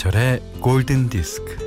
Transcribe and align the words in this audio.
김현철의 0.00 0.40
골든 0.60 1.10
디스크. 1.10 1.58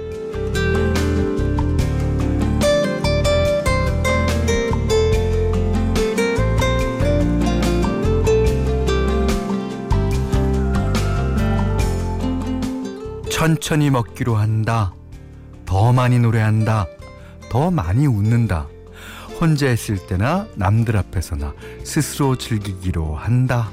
천천히 13.29 13.91
먹기로 13.91 14.35
한다. 14.35 14.93
더 15.65 15.93
많이 15.93 16.17
노래한다. 16.17 16.87
더 17.51 17.69
많이 17.69 18.07
웃는다. 18.07 18.67
혼자 19.39 19.69
있을 19.69 20.07
때나 20.07 20.47
남들 20.55 20.97
앞에서나 20.97 21.53
스스로 21.83 22.35
즐기기로 22.35 23.15
한다. 23.15 23.69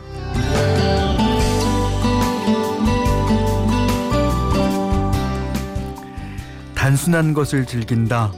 단순한 6.91 7.35
것을 7.35 7.67
즐긴다. 7.67 8.33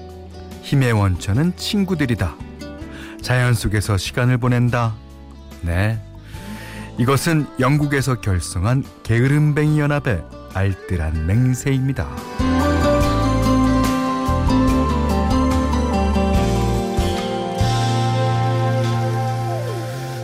힘의 0.61 0.93
원천은 0.93 1.57
친구들이다. 1.57 2.37
자연 3.23 3.55
속에서 3.55 3.97
시간을 3.97 4.37
보낸다. 4.37 4.95
네. 5.63 5.99
이것은 6.99 7.47
영국에서 7.61 8.21
결성한 8.21 8.85
게으름뱅이 9.05 9.81
연합의 9.81 10.23
알뜰한 10.53 11.27
맹세입니다. 11.27 12.07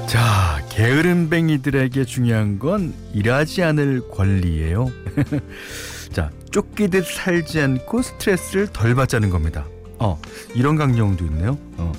자, 0.06 0.62
게으름뱅이들에게 0.68 2.04
중요한 2.04 2.58
건 2.58 2.92
일하지 3.14 3.62
않을 3.62 4.10
권리예요. 4.10 4.90
자, 6.18 6.32
쫓기듯 6.50 7.06
살지 7.06 7.60
않고 7.60 8.02
스트레스를 8.02 8.66
덜 8.66 8.96
받자는 8.96 9.30
겁니다. 9.30 9.66
어, 10.00 10.20
이런 10.52 10.74
강령도 10.74 11.24
있네요. 11.26 11.56
어, 11.76 11.92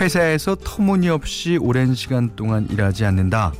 회사에서 0.00 0.56
터무니없이 0.56 1.58
오랜 1.60 1.94
시간 1.94 2.34
동안 2.36 2.66
일하지 2.70 3.04
않는다. 3.04 3.52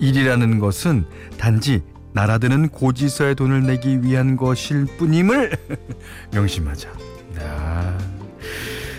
일이라는 0.00 0.58
것은 0.58 1.04
단지 1.38 1.82
날아드는 2.14 2.70
고지서에 2.70 3.34
돈을 3.34 3.64
내기 3.64 4.02
위한 4.02 4.36
것일 4.36 4.86
뿐임을 4.98 5.56
명심하자. 6.34 6.90
야. 7.42 7.98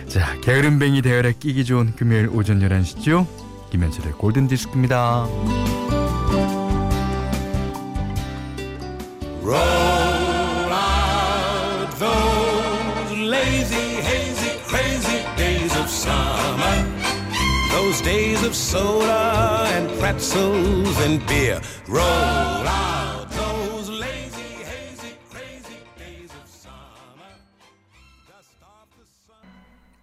자, 0.07 0.39
게으름뱅이 0.39 1.01
대열에 1.01 1.33
끼기 1.37 1.65
좋은 1.65 1.97
금요일 1.97 2.29
오전 2.29 2.61
11시죠. 2.61 3.27
김현철의 3.71 4.13
골든디스크입니다. 4.13 5.27
Summer. 16.01 16.77
Those 17.69 18.01
days 18.01 18.43
of 18.43 18.55
soda 18.55 19.69
and 19.77 19.87
pretzels 19.99 20.97
and 21.05 21.21
beer. 21.27 21.61
Roll 21.87 22.65
out 22.65 23.29
those 23.29 23.89
lazy, 23.89 24.65
hazy, 24.65 25.13
crazy 25.29 25.77
days 25.97 26.31
of 26.33 26.45
summer. 26.49 27.33
Dust 28.27 28.57
off 28.65 28.89
the 28.97 29.05
sun. 29.27 29.45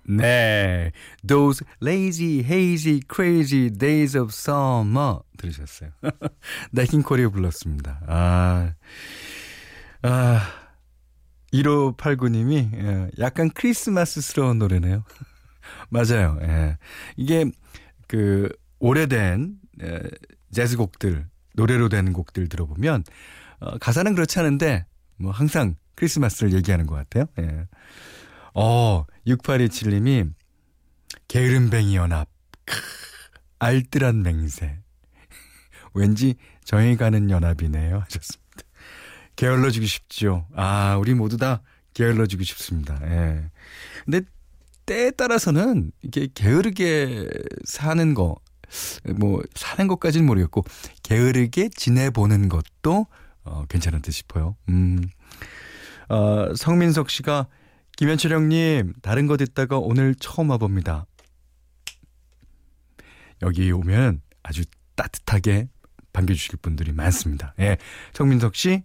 네, 0.07 0.93
those 1.25 1.63
lazy, 1.81 2.43
hazy, 2.43 3.01
crazy 3.03 3.69
days 3.69 4.15
of 4.15 4.33
summer 4.33 5.21
들으셨어요? 5.37 5.91
나킹콜이 6.73 7.27
불렀습니다. 7.27 8.01
아, 8.07 8.73
아, 10.03 10.41
1589님이 11.53 12.71
예, 12.75 13.11
약간 13.19 13.51
크리스마스스러운 13.51 14.59
노래네요. 14.59 15.03
맞아요. 15.91 16.39
예. 16.43 16.79
이게 17.17 17.45
그 18.07 18.49
오래된 18.79 19.57
예, 19.83 20.01
재즈 20.53 20.77
곡들 20.77 21.27
노래로 21.55 21.89
된 21.89 22.13
곡들 22.13 22.49
들어보면 22.49 23.05
어, 23.61 23.79
가사는 23.79 24.15
그렇지 24.15 24.39
않은데 24.39 24.87
뭐 25.17 25.33
항상 25.33 25.75
크리스마스를 25.95 26.53
얘기하는 26.55 26.87
것 26.87 26.95
같아요. 26.95 27.27
예. 27.41 27.67
어, 28.55 29.05
6827님이 29.27 30.33
게으름뱅이 31.27 31.97
연합. 31.97 32.29
크, 32.65 32.77
알뜰한 33.59 34.23
맹세. 34.23 34.79
왠지 35.95 36.37
정이 36.65 36.97
가는 36.97 37.31
연합이네요. 37.31 38.01
하셨습니다. 38.01 38.49
게을러지고 39.37 39.87
싶죠. 39.87 40.47
아, 40.55 40.97
우리 40.97 41.15
모두 41.15 41.37
다 41.37 41.63
게을러지고 41.95 42.43
싶습니다. 42.45 42.99
예. 43.03 43.51
근데 44.05 44.23
때에 44.89 45.11
따라서는 45.11 45.93
이게 46.03 46.29
게으르게 46.35 47.29
사는 47.65 48.15
거, 48.15 48.37
뭐, 49.17 49.43
사는 49.55 49.87
것까지는 49.87 50.27
모르겠고, 50.27 50.65
게으르게 51.03 51.69
지내보는 51.69 52.49
것도, 52.49 53.07
어, 53.45 53.65
괜찮은 53.69 54.01
듯 54.01 54.13
싶어요. 54.13 54.57
음. 54.71 55.05
어, 56.09 56.55
성민석 56.57 57.11
씨가 57.11 57.49
김현철 57.99 58.33
형님, 58.33 58.95
다른 59.03 59.27
거 59.27 59.37
듣다가 59.37 59.79
오늘 59.79 60.15
처음 60.15 60.51
와봅니다. 60.51 61.05
여기 63.43 63.71
오면 63.71 64.23
아주 64.43 64.65
따뜻하게 64.97 65.69
반겨주실 66.15 66.57
분들이 66.63 66.93
많습니다. 66.93 67.55
예. 67.61 67.77
성민석 68.15 68.57
씨, 68.57 68.83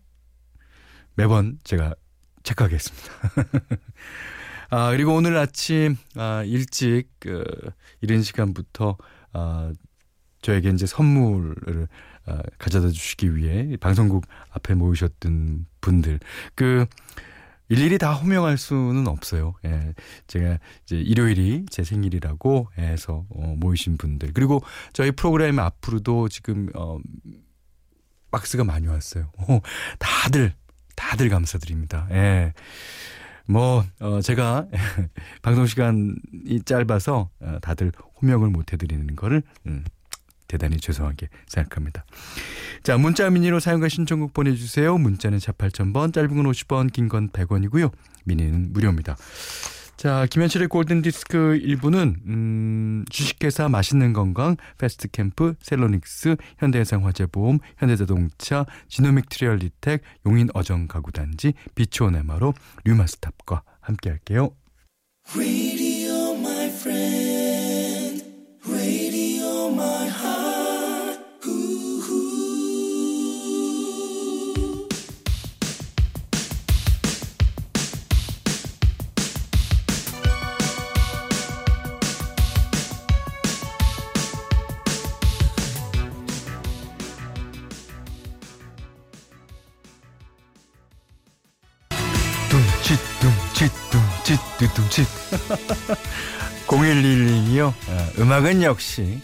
매번 1.15 1.59
제가 1.63 1.95
체크하겠습니다. 2.43 3.13
아, 4.69 4.91
그리고 4.91 5.13
오늘 5.13 5.37
아침, 5.37 5.97
아, 6.15 6.43
일찍, 6.43 7.09
그, 7.19 7.43
이른 8.01 8.21
시간부터, 8.21 8.97
아, 9.33 9.71
저에게 10.41 10.69
이제 10.69 10.85
선물을 10.85 11.87
아, 12.25 12.41
가져다 12.57 12.89
주시기 12.89 13.35
위해 13.35 13.75
방송국 13.77 14.25
앞에 14.51 14.75
모이셨던 14.75 15.65
분들, 15.81 16.19
그, 16.55 16.85
일일이 17.69 17.97
다 17.97 18.13
호명할 18.13 18.57
수는 18.57 19.07
없어요. 19.07 19.55
예. 19.65 19.93
제가 20.27 20.59
이제 20.83 20.97
일요일이 20.97 21.65
제 21.71 21.83
생일이라고 21.83 22.67
해서 22.77 23.25
어, 23.29 23.55
모이신 23.57 23.97
분들. 23.97 24.33
그리고 24.33 24.61
저희 24.91 25.11
프로그램 25.11 25.57
앞으로도 25.59 26.29
지금, 26.29 26.69
어, 26.75 26.99
박스가 28.31 28.63
많이 28.63 28.87
왔어요. 28.87 29.31
어, 29.37 29.59
다들, 29.97 30.53
다들 30.95 31.29
감사드립니다. 31.29 32.07
예. 32.11 32.53
뭐, 33.45 33.83
어, 33.99 34.21
제가 34.21 34.67
방송 35.41 35.65
시간이 35.65 36.61
짧아서 36.65 37.29
어, 37.39 37.57
다들 37.61 37.91
호명을 38.21 38.49
못 38.49 38.71
해드리는 38.73 39.15
거를, 39.15 39.43
음, 39.67 39.83
대단히 40.47 40.77
죄송하게 40.77 41.29
생각합니다. 41.47 42.05
자, 42.83 42.97
문자 42.97 43.29
미니로 43.29 43.59
사용과 43.59 43.89
신청곡 43.89 44.33
보내주세요. 44.33 44.97
문자는 44.97 45.39
4 45.39 45.51
8000번, 45.53 46.13
짧은 46.13 46.29
건 46.35 46.45
50원, 46.45 46.91
긴 46.91 47.07
건 47.09 47.29
100원이고요. 47.29 47.91
미니는 48.25 48.71
무료입니다. 48.73 49.17
자, 50.03 50.27
김현철의 50.29 50.67
골든디스크 50.67 51.61
1부는, 51.63 52.15
음, 52.27 53.05
주식회사 53.09 53.69
맛있는 53.69 54.11
건강, 54.11 54.57
패스트캠프, 54.77 55.53
셀로닉스, 55.61 56.35
현대해상화재보험, 56.57 57.59
현대자동차, 57.77 58.65
지노믹트리 58.89 59.29
얼리텍, 59.29 60.01
용인 60.25 60.49
어정 60.53 60.89
가구단지, 60.89 61.53
비추온 61.75 62.17
에마로, 62.17 62.53
류마스탑과 62.83 63.63
함께 63.79 64.09
할게요. 64.09 64.49
Radio, 65.35 65.82
0111님이요. 97.53 97.67
어, 97.67 98.21
음악은 98.21 98.63
역시 98.63 99.19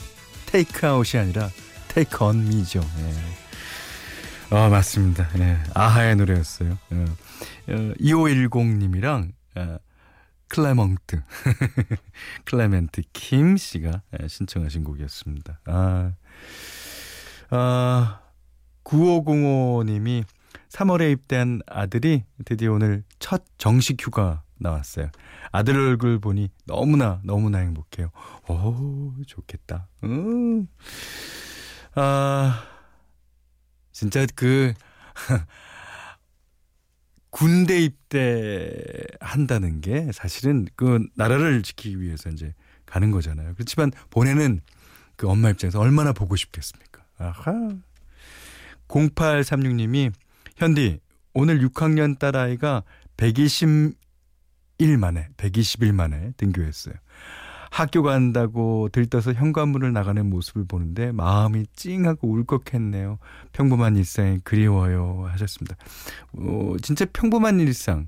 테이크아웃이 0.46 1.20
아니라 1.20 1.50
Take 1.90 2.20
On 2.20 2.35
Me죠. 2.35 2.80
예. 2.80 4.56
어, 4.56 4.70
맞습니다. 4.70 5.28
예. 5.40 5.58
아하의 5.74 6.16
노래였어요. 6.16 6.78
어, 6.92 7.06
어, 7.70 7.74
2510님이랑 8.00 9.32
어, 9.56 9.78
클레멍트. 10.48 11.22
클레멘트 12.46 13.02
김 13.14 13.58
씨가 13.58 14.02
예, 14.22 14.28
신청하신 14.28 14.84
곡이었습니다. 14.84 15.60
아, 15.66 16.14
아 17.50 18.20
9505님이 18.84 20.24
3월에 20.70 21.12
입대한 21.12 21.62
아들이 21.68 22.24
드디어 22.46 22.74
오늘 22.74 23.04
첫 23.18 23.44
정식 23.58 23.98
휴가 24.04 24.44
나왔어요. 24.60 25.10
아들 25.52 25.78
얼굴 25.78 26.20
보니 26.20 26.50
너무나 26.66 27.22
너무나 27.24 27.60
행복해요. 27.60 28.12
오 28.48 29.14
좋겠다. 29.26 29.88
음. 30.04 30.68
아 31.96 32.64
진짜 33.92 34.26
그 34.36 34.74
군대 37.32 37.80
입대 37.80 38.72
한다는 39.20 39.82
게 39.82 40.12
사실은 40.12 40.68
그 40.76 41.06
나라를 41.16 41.62
지키기 41.64 42.02
위해서 42.02 42.30
이제 42.30 42.54
가는 42.86 43.12
거잖아요. 43.12 43.54
그렇지만 43.54 43.92
보내는 44.10 44.62
그 45.16 45.30
엄마 45.30 45.50
입장에서 45.50 45.80
얼마나 45.80 46.12
보고 46.12 46.36
싶겠습니까? 46.36 47.04
아하. 47.18 47.70
0836님이 48.88 50.12
현디 50.56 51.00
오늘 51.34 51.60
6학년 51.60 52.18
딸아이가 52.18 52.84
120 53.18 53.96
일 54.80 54.98
만에 54.98 55.28
120일 55.38 55.94
만에 55.94 56.32
등교했어요. 56.38 56.96
학교 57.72 58.02
간다고 58.02 58.90
들떠서 58.92 59.34
현관문을 59.34 59.94
나가는 59.94 60.28
모습을 60.28 60.66
보는데 60.66 61.12
마음이 61.12 61.68
찡하고 61.76 62.28
울컥했네요. 62.28 63.20
평범한 63.52 63.96
일상이 63.96 64.40
그리워요 64.40 65.28
하셨습니다. 65.30 65.76
어, 66.34 66.76
진짜 66.82 67.06
평범한 67.14 67.60
일상에 67.60 68.08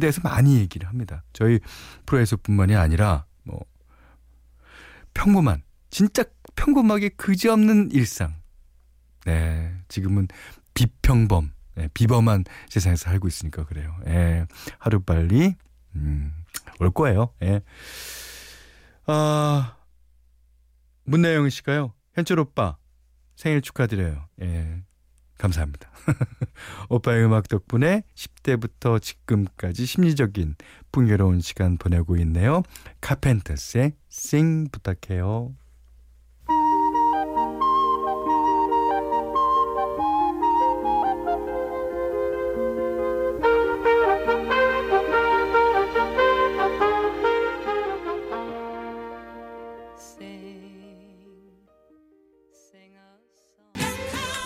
대해서 0.00 0.20
많이 0.24 0.56
얘기를 0.58 0.88
합니다. 0.88 1.22
저희 1.32 1.60
프로에서뿐만이 2.06 2.74
아니라 2.74 3.26
뭐 3.44 3.60
평범한 5.14 5.62
진짜 5.90 6.24
평범하게 6.56 7.10
그지없는 7.10 7.90
일상. 7.92 8.34
네, 9.26 9.72
지금은 9.88 10.28
비평범, 10.74 11.52
네, 11.80 11.88
비범한 11.94 12.44
세상에서 12.68 13.04
살고 13.04 13.26
있으니까 13.26 13.64
그래요. 13.64 13.96
예, 14.06 14.46
하루 14.78 15.00
빨리 15.00 15.54
음, 15.96 16.32
올 16.78 16.90
거예요. 16.90 17.32
예. 17.42 17.62
아, 19.06 19.76
문나영 21.04 21.48
씨가요. 21.48 21.94
현철 22.12 22.38
오빠 22.38 22.76
생일 23.34 23.62
축하드려요. 23.62 24.28
예. 24.42 24.82
감사합니다. 25.38 25.90
오빠의 26.90 27.24
음악 27.24 27.48
덕분에 27.48 28.02
10대부터 28.14 29.00
지금까지 29.00 29.86
심리적인 29.86 30.56
풍요로운 30.92 31.40
시간 31.40 31.78
보내고 31.78 32.18
있네요. 32.18 32.62
카펜터스의 33.00 33.94
싱 34.10 34.68
부탁해요. 34.70 35.54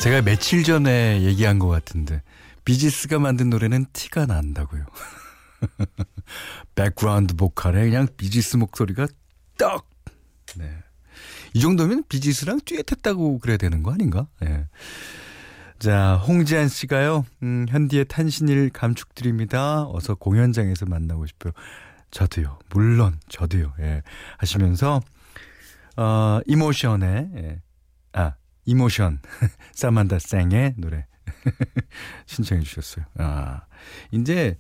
제가 0.05 0.21
며칠 0.21 0.65
전에 0.65 1.23
얘기한 1.23 1.59
것 1.59 1.69
같은데 1.69 2.23
비지스가 2.67 3.19
만든 3.19 3.49
노래는 3.49 3.87
티가 3.95 4.27
난다고요. 4.27 4.85
background 6.77 7.35
vocal에 7.37 7.89
그냥 7.89 8.07
비지스 8.15 8.59
목소리가 8.59 9.07
떡. 9.57 9.89
네. 10.57 10.71
이 11.55 11.61
정도면 11.61 12.05
비지스랑 12.07 12.61
듀엣했다고 12.67 13.39
그래야 13.39 13.57
되는 13.57 13.83
거 13.83 13.95
아닌가? 13.95 14.27
예. 14.45 14.67
자, 15.79 16.17
홍지한 16.17 16.69
씨가요. 16.69 17.25
음, 17.43 17.65
현디의 17.71 18.05
탄신일 18.05 18.69
감축드립니다. 18.75 19.85
어서 19.85 20.15
공연장에서 20.17 20.85
만나고 20.85 21.25
싶어요. 21.25 21.55
저도요. 22.11 22.59
물론 22.69 23.19
저도요. 23.31 23.73
예. 23.81 24.03
하시면서 24.37 25.01
어, 25.97 26.41
Emotion의 26.45 27.31
예. 27.37 27.63
아, 28.13 28.35
Emotion 28.65 29.21
사만다 29.73 30.19
쌩의 30.19 30.75
노래 30.79 31.07
신청해 32.27 32.63
주셨어요. 32.63 33.05
아, 33.19 33.63
이제 34.11 34.59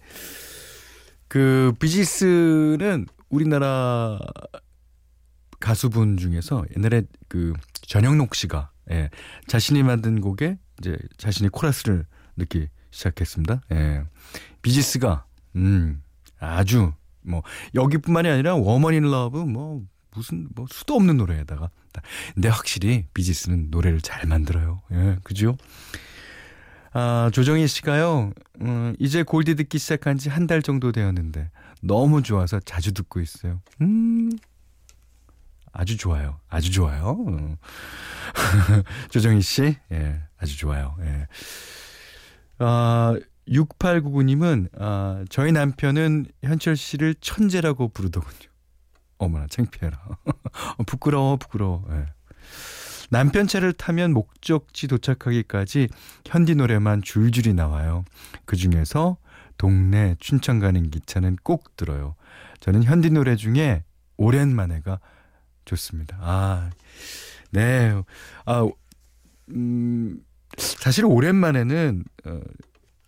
그 1.29 1.73
비지스는 1.79 3.07
우리나라 3.29 4.19
가수분 5.61 6.17
중에서 6.17 6.65
옛날에 6.77 7.03
그 7.29 7.55
전영록 7.83 8.35
씨가 8.35 8.71
예, 8.91 9.11
자신이 9.47 9.83
만든 9.83 10.21
곡에 10.21 10.59
이제 10.79 10.97
자신이 11.17 11.49
코러스를 11.49 12.07
넣기 12.35 12.69
시작했습니다. 12.91 13.63
예. 13.73 14.05
비지스가 14.63 15.25
음 15.57 16.03
아주 16.39 16.93
뭐 17.23 17.43
여기뿐만이 17.75 18.29
아니라 18.29 18.55
Woman 18.57 18.95
in 18.95 19.05
Love 19.05 19.39
뭐 19.39 19.83
무슨 20.15 20.49
뭐 20.55 20.67
수도 20.71 20.95
없는 20.95 21.17
노래에다가 21.17 21.71
근데 22.35 22.49
확실히 22.49 23.07
비지스는 23.15 23.69
노래를 23.71 24.01
잘 24.01 24.27
만들어요. 24.27 24.83
예, 24.93 25.19
그죠? 25.23 25.57
아, 26.93 27.31
조정희 27.33 27.67
씨가요, 27.67 28.33
음, 28.61 28.95
이제 29.01 29.23
골디 29.25 29.57
듣기 29.57 29.79
시작한 29.79 30.17
지 30.17 30.29
한 30.31 30.47
달 30.47 30.63
정도 30.63 30.93
되었는데, 30.93 31.51
너무 31.83 32.23
좋아서 32.23 32.61
자주 32.61 32.93
듣고 32.93 33.21
있어요. 33.21 33.61
음, 33.81 34.31
아주 35.73 35.97
좋아요. 35.97 36.39
아주 36.49 36.71
좋아요. 36.71 37.17
어. 37.29 37.57
조정희 39.11 39.41
씨, 39.43 39.77
예, 39.93 40.23
아주 40.39 40.57
좋아요. 40.57 40.97
예. 41.01 41.27
아, 42.59 43.15
6899님은, 43.49 44.69
아, 44.79 45.25
저희 45.29 45.51
남편은 45.53 46.27
현철 46.45 46.77
씨를 46.77 47.15
천재라고 47.21 47.89
부르더군요. 47.89 48.51
어머나 49.25 49.47
창피해라. 49.49 49.99
부끄러워 50.87 51.37
부끄러워. 51.37 51.85
예. 51.91 52.07
남편 53.11 53.47
차를 53.47 53.73
타면 53.73 54.13
목적지 54.13 54.89
도착하기까지 54.89 55.89
현디 56.27 56.57
노래만 56.57 57.03
줄줄이 57.03 57.55
나와요. 57.55 58.05
그 58.45 58.57
중에서 58.57 59.19
동네 59.59 60.17
춘천 60.19 60.59
가는 60.59 60.91
기차는 60.91 61.37
꼭 61.43 61.77
들어요. 61.77 62.17
저는 62.61 62.83
현디 62.83 63.11
노래 63.11 63.37
중에 63.37 63.85
오랜만에가 64.17 65.01
좋습니다. 65.65 66.19
아, 66.21 66.71
네. 67.51 67.95
아, 68.47 68.69
음, 69.51 70.21
사실 70.57 71.05
오랜만에는, 71.05 72.05
어, 72.27 72.41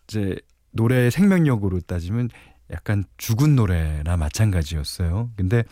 이제 0.07 0.37
노래의 0.73 1.11
생명력으로 1.11 1.81
따지면 1.81 2.29
약간 2.71 3.05
죽은 3.17 3.55
노래나 3.55 4.17
마찬가지였어요. 4.17 5.31
근데 5.37 5.65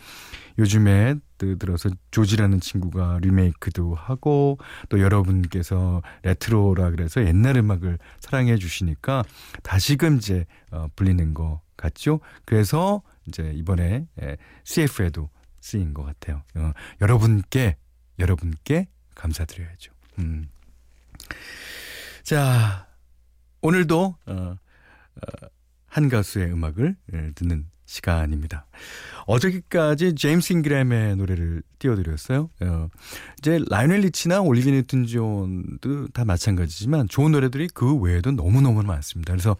요즘에 0.57 1.15
들어서 1.37 1.89
조지라는 2.11 2.61
친구가 2.61 3.19
리메이크도 3.21 3.93
하고 3.95 4.57
또 4.89 5.01
여러분께서 5.01 6.01
레트로라 6.23 6.91
그래서 6.91 7.25
옛날 7.25 7.57
음악을 7.57 7.99
사랑해 8.19 8.57
주시니까 8.57 9.23
다시금 9.63 10.17
이제 10.17 10.45
어, 10.71 10.87
불리는 10.95 11.33
것 11.33 11.61
같죠. 11.75 12.21
그래서 12.45 13.01
이제 13.27 13.51
이번에 13.53 14.07
예, 14.21 14.37
CF에도 14.63 15.29
쓰인 15.59 15.93
것 15.93 16.03
같아요. 16.03 16.43
어, 16.55 16.71
여러분께 17.01 17.75
여러분께 18.19 18.87
감사드려야죠. 19.15 19.91
음. 20.19 20.49
자 22.23 22.87
오늘도 23.61 24.15
어, 24.25 24.31
어, 24.31 25.47
한 25.95 26.09
가수의 26.09 26.51
음악을 26.51 26.97
예, 27.13 27.31
듣는 27.35 27.67
시간입니다. 27.85 28.65
어저께까지 29.27 30.15
제임스 30.15 30.51
잉그램의 30.51 31.15
노래를 31.15 31.63
띄워드렸어요. 31.79 32.49
어, 32.63 32.89
이제 33.37 33.61
라이넬 33.69 34.01
리치나 34.01 34.41
올리비 34.41 34.73
뉴튼 34.73 35.05
존도 35.05 36.09
다 36.09 36.25
마찬가지지만 36.25 37.07
좋은 37.07 37.31
노래들이 37.31 37.69
그 37.73 37.95
외에도 37.95 38.31
너무너무 38.31 38.83
많습니다. 38.83 39.31
그래서 39.31 39.55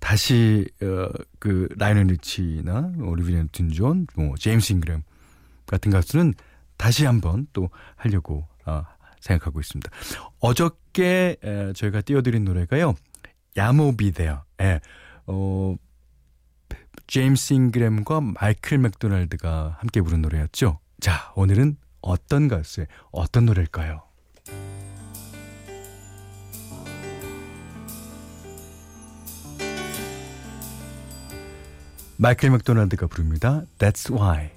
다시 0.00 0.66
어, 0.82 1.10
그 1.38 1.68
라이넬 1.76 2.08
리치나 2.08 2.94
올리비 2.98 3.34
뉴튼 3.34 3.70
존, 3.70 4.08
뭐 4.16 4.34
제임스 4.36 4.72
잉그램 4.72 5.04
같은 5.66 5.92
가수는 5.92 6.34
다시 6.76 7.06
한번 7.06 7.46
또 7.52 7.70
하려고 7.94 8.48
어, 8.66 8.82
생각하고 9.20 9.60
있습니다. 9.60 9.88
어저께 10.40 11.36
에, 11.40 11.72
저희가 11.74 12.00
띄워드린 12.00 12.44
노래가요. 12.44 12.96
야모비데요. 13.56 14.42
예. 14.62 14.80
어, 15.28 15.76
제임스 17.06 17.52
잉그램과 17.54 18.20
마이클 18.40 18.78
맥도날드가 18.78 19.76
함께 19.78 20.00
부른 20.00 20.22
노래였죠. 20.22 20.80
자, 21.00 21.32
오늘은 21.36 21.76
어떤 22.00 22.48
가수의 22.48 22.86
어떤 23.12 23.46
노래일까요? 23.46 24.02
마이클 32.16 32.50
맥도날드가 32.50 33.06
부릅니다. 33.06 33.62
That's 33.78 34.10
why. 34.10 34.50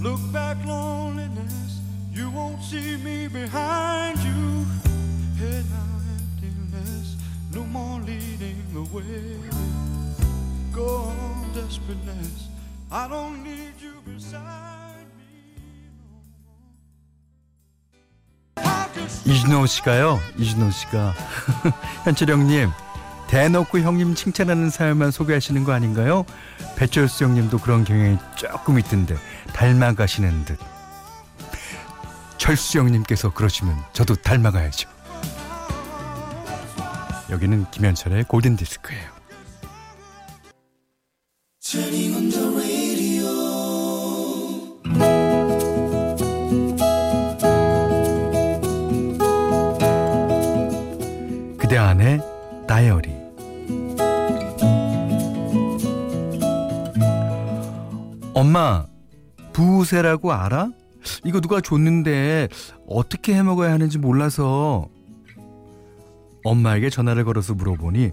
Look 0.00 0.32
back 0.32 0.58
loneliness, 0.66 1.80
you 2.14 2.30
won't 2.30 2.62
see 2.62 2.94
me 2.94 3.28
behind 3.28 4.18
you. 4.26 4.64
No 7.54 7.62
more 7.62 8.00
leading 8.02 8.56
the 8.72 8.82
way. 8.92 9.38
Go 10.74 11.12
on, 11.12 11.52
desperateness. 11.54 12.48
I 12.90 13.08
don't 13.08 13.42
need 13.42 13.74
you 13.80 13.94
beside 14.04 15.04
이준호 19.26 19.66
씨가요. 19.66 20.20
이준호 20.38 20.70
씨가 20.70 21.14
현철형님 22.04 22.70
대놓고 23.28 23.78
형님 23.78 24.14
칭찬하는 24.14 24.70
사연만 24.70 25.10
소개하시는 25.10 25.64
거 25.64 25.72
아닌가요? 25.72 26.24
배철수 26.76 27.24
형님도 27.24 27.58
그런 27.58 27.84
경향이 27.84 28.18
조금 28.36 28.78
있던데 28.78 29.16
닮아가시는 29.52 30.44
듯. 30.44 30.58
철수 32.36 32.78
형님께서 32.78 33.30
그러시면 33.32 33.76
저도 33.92 34.16
닮아가야죠. 34.16 34.88
여기는 37.30 37.70
김현철의 37.70 38.24
골든 38.24 38.56
디스크예요. 38.56 39.14
그대 51.58 51.78
안의 51.78 52.20
다이어리 52.68 53.10
엄마 58.34 58.86
부세라고 59.52 60.32
알아? 60.32 60.70
이거 61.24 61.40
누가 61.40 61.60
줬는데 61.60 62.48
어떻게 62.86 63.34
해먹어야 63.34 63.72
하는지 63.72 63.98
몰라서 63.98 64.88
엄마에게 66.44 66.90
전화를 66.90 67.24
걸어서 67.24 67.54
물어보니 67.54 68.10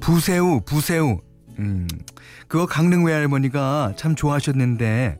부새우 0.00 0.62
부새우 0.64 1.20
음 1.58 1.86
그거 2.48 2.66
강릉 2.66 3.04
외할머니가 3.04 3.94
참 3.96 4.14
좋아하셨는데 4.14 5.18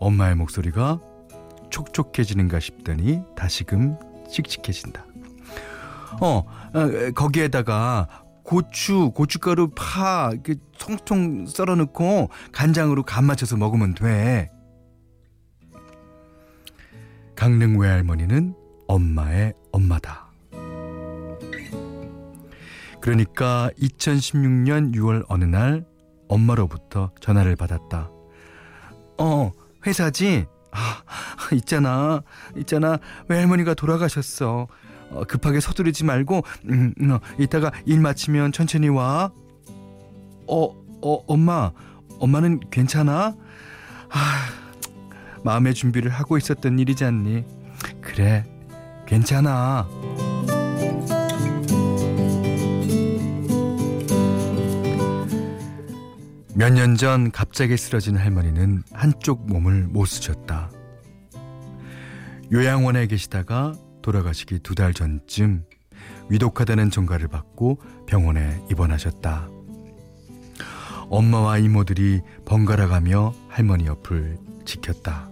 엄마의 0.00 0.34
목소리가 0.34 1.00
촉촉해지는가 1.70 2.60
싶더니 2.60 3.22
다시금 3.36 3.96
칙칙해진다. 4.30 5.04
어, 6.20 6.26
어, 6.36 7.10
거기에다가 7.14 8.08
고추, 8.44 9.10
고춧가루, 9.14 9.70
파, 9.74 10.30
이렇게 10.32 10.54
통통 10.78 11.46
썰어 11.46 11.74
넣고 11.76 12.28
간장으로 12.52 13.02
간 13.02 13.24
맞춰서 13.24 13.56
먹으면 13.56 13.94
돼. 13.94 14.50
강릉 17.34 17.78
외할머니는 17.80 18.54
엄마의 18.86 19.54
엄마다. 19.72 20.26
그러니까 23.00 23.70
2016년 23.78 24.94
6월 24.94 25.24
어느 25.28 25.44
날 25.44 25.84
엄마로부터 26.28 27.10
전화를 27.20 27.54
받았다. 27.54 28.10
어, 29.18 29.52
회사지? 29.86 30.46
아, 30.72 31.02
있잖아. 31.52 32.22
있잖아. 32.56 32.98
외할머니가 33.28 33.74
돌아가셨어. 33.74 34.66
어, 35.10 35.24
급하게 35.24 35.60
서두르지 35.60 36.04
말고 36.04 36.42
음, 36.70 36.94
어, 37.10 37.20
이따가 37.38 37.70
일 37.84 38.00
마치면 38.00 38.52
천천히 38.52 38.88
와. 38.88 39.30
어, 40.48 40.64
어, 41.02 41.24
엄마. 41.26 41.72
엄마는 42.18 42.60
괜찮아? 42.70 43.36
아, 44.10 44.46
마음의 45.44 45.74
준비를 45.74 46.10
하고 46.10 46.38
있었던 46.38 46.78
일이지 46.78 47.04
않니? 47.04 47.44
그래. 48.00 48.44
괜찮아. 49.06 49.86
몇 56.54 56.70
년 56.72 56.96
전 56.96 57.30
갑자기 57.32 57.76
쓰러진 57.76 58.16
할머니는 58.16 58.84
한쪽 58.92 59.46
몸을 59.46 59.88
못 59.88 60.06
쓰셨다. 60.06 60.70
요양원에 62.52 63.06
계시다가 63.06 63.74
돌아가시기 64.02 64.60
두 64.60 64.74
달 64.74 64.94
전쯤 64.94 65.64
위독하다는 66.30 66.90
전가를 66.90 67.28
받고 67.28 67.78
병원에 68.06 68.60
입원하셨다. 68.70 69.48
엄마와 71.10 71.58
이모들이 71.58 72.20
번갈아 72.44 72.86
가며 72.86 73.34
할머니 73.48 73.86
옆을 73.86 74.38
지켰다. 74.64 75.28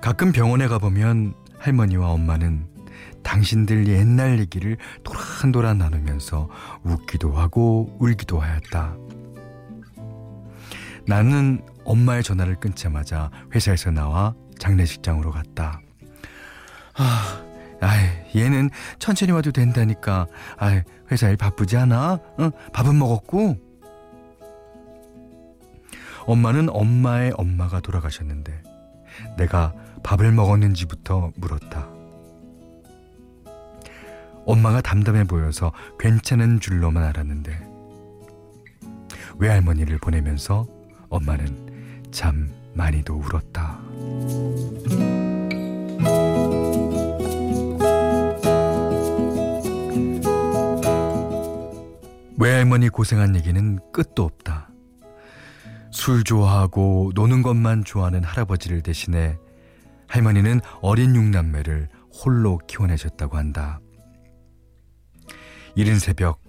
가끔 0.00 0.32
병원에 0.32 0.66
가보면 0.66 1.34
할머니와 1.58 2.10
엄마는 2.10 2.66
당신들 3.22 3.86
옛날 3.88 4.38
얘기를 4.38 4.78
도란도란 5.04 5.78
나누면서 5.78 6.48
웃기도 6.82 7.32
하고 7.32 7.94
울기도 7.98 8.40
하였다. 8.40 8.96
나는 11.06 11.60
엄마의 11.84 12.22
전화를 12.22 12.56
끊자마자 12.56 13.30
회사에서 13.54 13.90
나와 13.90 14.34
장례식장으로 14.58 15.32
갔다. 15.32 15.80
아, 16.96 17.42
아이, 17.80 18.06
얘는 18.34 18.70
천천히 18.98 19.32
와도 19.32 19.52
된다니까. 19.52 20.26
아이, 20.56 20.82
회사 21.10 21.28
일 21.28 21.36
바쁘지 21.36 21.76
않아? 21.76 22.20
응? 22.40 22.50
밥은 22.72 22.98
먹었고? 22.98 23.56
엄마는 26.26 26.68
엄마의 26.70 27.32
엄마가 27.36 27.80
돌아가셨는데 27.80 28.62
내가 29.36 29.74
밥을 30.02 30.32
먹었는지부터 30.32 31.32
물었다. 31.36 31.88
엄마가 34.46 34.80
담담해 34.80 35.24
보여서 35.24 35.72
괜찮은 35.98 36.60
줄로만 36.60 37.04
알았는데 37.04 37.68
외할머니를 39.38 39.98
보내면서 39.98 40.66
엄마는 41.08 42.08
참 42.10 42.50
많이도 42.74 43.14
울었다. 43.14 43.78
외할머니 52.38 52.88
고생한 52.88 53.36
얘기는 53.36 53.78
끝도 53.92 54.24
없다. 54.24 54.70
술 55.90 56.24
좋아하고 56.24 57.12
노는 57.14 57.42
것만 57.42 57.84
좋아하는 57.84 58.24
할아버지를 58.24 58.80
대신해 58.80 59.36
할머니는 60.10 60.60
어린 60.82 61.14
육남매를 61.14 61.88
홀로 62.12 62.58
키워내셨다고 62.66 63.36
한다. 63.36 63.80
이른 65.76 66.00
새벽 66.00 66.42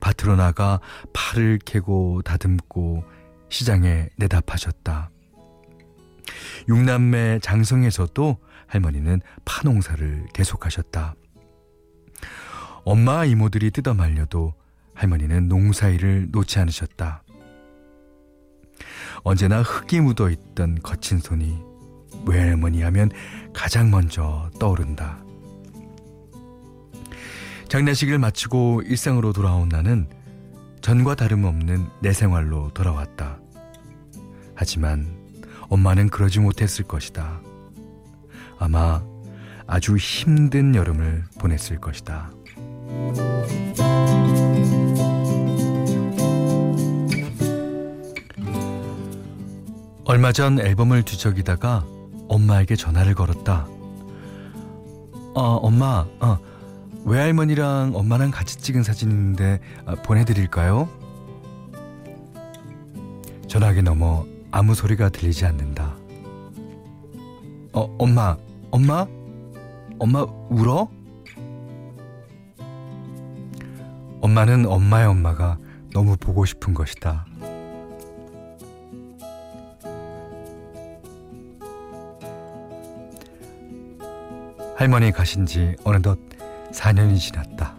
밭으로 0.00 0.36
나가 0.36 0.80
팔을 1.12 1.58
캐고 1.64 2.22
다듬고 2.22 3.04
시장에 3.48 4.08
내다 4.16 4.40
파셨다. 4.40 5.10
육남매 6.68 7.40
장성에서도 7.40 8.38
할머니는 8.68 9.20
파농사를 9.44 10.28
계속하셨다. 10.32 11.16
엄마 12.84 13.24
이모들이 13.24 13.72
뜯어 13.72 13.94
말려도 13.94 14.54
할머니는 14.94 15.48
농사일을 15.48 16.28
놓지 16.30 16.60
않으셨다. 16.60 17.24
언제나 19.24 19.62
흙이 19.62 20.00
묻어 20.00 20.30
있던 20.30 20.80
거친 20.82 21.18
손이 21.18 21.71
외할머니 22.26 22.82
하면 22.82 23.10
가장 23.52 23.90
먼저 23.90 24.50
떠오른다. 24.58 25.18
장례식을 27.68 28.18
마치고 28.18 28.82
일상으로 28.82 29.32
돌아온 29.32 29.68
나는 29.68 30.06
전과 30.82 31.14
다름없는 31.14 31.86
내 32.00 32.12
생활로 32.12 32.70
돌아왔다. 32.74 33.38
하지만 34.54 35.06
엄마는 35.68 36.10
그러지 36.10 36.40
못했을 36.40 36.84
것이다. 36.84 37.40
아마 38.58 39.02
아주 39.66 39.96
힘든 39.96 40.74
여름을 40.74 41.24
보냈을 41.38 41.80
것이다. 41.80 42.30
얼마 50.04 50.32
전 50.32 50.60
앨범을 50.60 51.04
뒤척이다가 51.04 51.86
엄마에게 52.32 52.76
전화를 52.76 53.14
걸었다. 53.14 53.66
어, 55.34 55.40
엄마, 55.62 56.06
어, 56.20 56.38
외할머니랑 57.04 57.92
엄마랑 57.94 58.30
같이 58.30 58.58
찍은 58.58 58.82
사진인데 58.82 59.60
아, 59.84 59.94
보내드릴까요? 59.96 60.88
전화기 63.48 63.82
넘어 63.82 64.24
아무 64.50 64.74
소리가 64.74 65.10
들리지 65.10 65.44
않는다. 65.44 65.94
어, 67.74 67.96
엄마, 67.98 68.36
엄마? 68.70 69.06
엄마 69.98 70.22
울어? 70.48 70.88
엄마는 74.22 74.66
엄마의 74.66 75.06
엄마가 75.06 75.58
너무 75.92 76.16
보고 76.16 76.46
싶은 76.46 76.72
것이다. 76.72 77.26
할머니 84.76 85.12
가신 85.12 85.46
지 85.46 85.76
어느덧 85.84 86.18
4년이 86.72 87.18
지났다. 87.18 87.76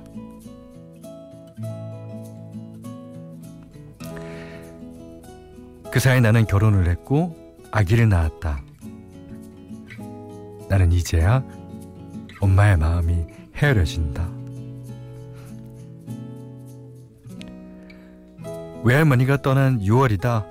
그 5.91 5.99
사이 5.99 6.21
나는 6.21 6.45
결혼을 6.45 6.87
했고 6.87 7.35
아기를 7.71 8.09
낳았다. 8.09 8.61
나는 10.69 10.91
이제야 10.91 11.43
엄마의 12.39 12.77
마음이 12.77 13.25
헤아려진다. 13.55 14.27
외할머니가 18.83 19.41
떠난 19.41 19.79
6월이다. 19.79 20.45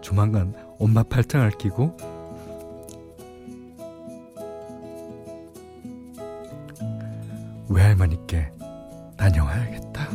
조만간 0.00 0.54
엄마 0.78 1.02
팔짱을 1.02 1.50
끼고 1.58 1.96
할머니께 7.90 8.52
다녀와야겠다. 9.16 10.08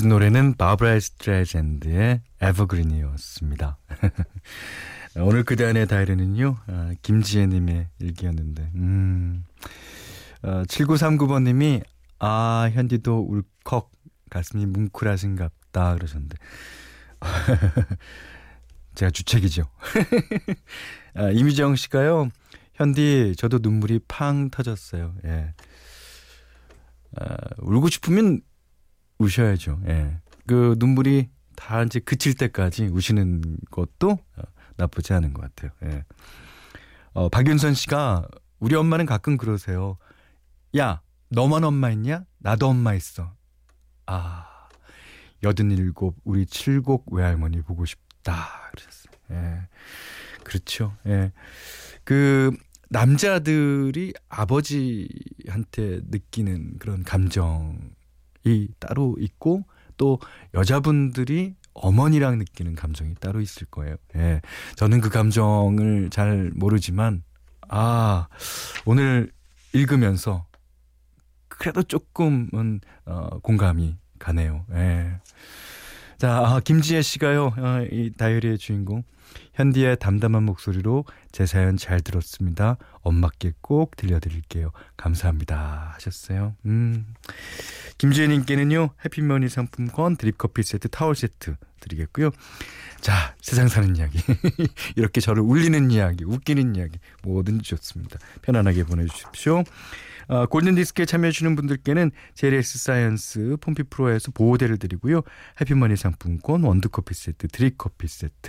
들으신 0.00 0.08
노래는 0.08 0.54
바브라 0.54 0.98
스트레젠드의 0.98 2.22
에버그린이었습니다. 2.40 3.78
오늘 5.16 5.44
그대 5.44 5.66
안의 5.66 5.86
다이리는요, 5.86 6.56
아, 6.66 6.94
김지혜님의 7.02 7.88
일기였는데, 7.98 8.70
음, 8.76 9.44
어, 10.42 10.62
7939번님이, 10.62 11.82
아, 12.18 12.70
현디도 12.72 13.26
울컥, 13.28 13.90
가슴이 14.30 14.66
뭉클하신갑다, 14.66 15.94
그러셨는데. 15.94 16.36
제가 18.94 19.10
주책이죠. 19.10 19.68
아, 21.14 21.30
이미정 21.30 21.76
씨가요, 21.76 22.30
현디, 22.74 23.34
저도 23.36 23.58
눈물이 23.60 24.00
팡 24.08 24.50
터졌어요. 24.50 25.14
예. 25.24 25.54
아, 27.16 27.36
울고 27.58 27.88
싶으면 27.88 28.40
우셔야죠. 29.20 29.80
예. 29.86 30.18
그 30.46 30.74
눈물이 30.78 31.28
다 31.54 31.82
이제 31.82 32.00
그칠 32.00 32.34
때까지 32.34 32.86
우시는 32.86 33.58
것도 33.70 34.10
어, 34.10 34.42
나쁘지 34.76 35.12
않은 35.12 35.32
것 35.34 35.42
같아요. 35.42 35.70
예. 35.84 36.04
어, 37.12 37.28
박윤선 37.28 37.74
씨가 37.74 38.26
우리 38.58 38.74
엄마는 38.74 39.06
가끔 39.06 39.36
그러세요. 39.36 39.98
야, 40.76 41.02
너만 41.28 41.64
엄마 41.64 41.90
있냐? 41.90 42.24
나도 42.38 42.68
엄마 42.68 42.94
있어. 42.94 43.34
아, 44.06 44.68
여든 45.42 45.70
일곱, 45.70 46.16
우리 46.24 46.46
칠곡 46.46 47.12
외할머니 47.12 47.62
보고 47.62 47.84
싶다. 47.84 48.70
그러셨어요. 48.72 49.12
예. 49.32 49.68
그렇죠. 50.44 50.96
예. 51.06 51.32
그, 52.04 52.50
남자들이 52.92 54.12
아버지한테 54.28 56.00
느끼는 56.08 56.78
그런 56.80 57.04
감정 57.04 57.78
이 58.44 58.68
따로 58.78 59.16
있고 59.18 59.64
또 59.96 60.18
여자분들이 60.54 61.54
어머니랑 61.74 62.38
느끼는 62.38 62.74
감정이 62.74 63.14
따로 63.20 63.40
있을 63.40 63.66
거예요. 63.66 63.96
예. 64.16 64.40
저는 64.76 65.00
그 65.00 65.08
감정을 65.08 66.10
잘 66.10 66.50
모르지만 66.54 67.22
아, 67.68 68.28
오늘 68.84 69.30
읽으면서 69.72 70.46
그래도 71.48 71.82
조금은 71.82 72.80
어, 73.04 73.38
공감이 73.40 73.96
가네요. 74.18 74.64
예. 74.72 75.20
자, 76.20 76.36
아, 76.36 76.60
김지혜 76.60 77.00
씨가요, 77.00 77.54
어, 77.56 77.86
이 77.90 78.10
다이어리의 78.14 78.58
주인공. 78.58 79.04
현디의 79.54 79.96
담담한 80.00 80.42
목소리로 80.42 81.06
제 81.32 81.46
사연 81.46 81.78
잘 81.78 82.02
들었습니다. 82.02 82.76
엄마께 83.00 83.54
꼭 83.62 83.96
들려드릴게요. 83.96 84.70
감사합니다. 84.98 85.92
하셨어요. 85.94 86.56
음. 86.66 87.14
김지혜님께는요, 87.96 88.90
해피머니 89.02 89.48
상품권, 89.48 90.16
드립커피 90.18 90.62
세트, 90.62 90.88
타월 90.90 91.14
세트 91.14 91.56
드리겠고요. 91.80 92.32
자, 93.00 93.34
세상 93.40 93.68
사는 93.68 93.96
이야기. 93.96 94.18
이렇게 94.96 95.22
저를 95.22 95.42
울리는 95.42 95.90
이야기, 95.90 96.24
웃기는 96.24 96.76
이야기, 96.76 96.98
뭐든지 97.22 97.62
좋습니다. 97.64 98.18
편안하게 98.42 98.84
보내주십시오. 98.84 99.64
어, 100.30 100.46
골든디스크에 100.46 101.06
참여해주시는 101.06 101.56
분들께는 101.56 102.12
JLS 102.34 102.78
사이언스 102.78 103.56
폼피 103.60 103.82
프로에서 103.90 104.30
보호대를 104.30 104.78
드리고요. 104.78 105.22
해피머니 105.60 105.96
상품권, 105.96 106.62
원두커피 106.62 107.14
세트, 107.14 107.48
드립커피 107.48 108.06
세트, 108.06 108.48